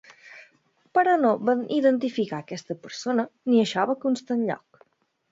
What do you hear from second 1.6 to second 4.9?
identificar aquesta persona ni això va constar enlloc.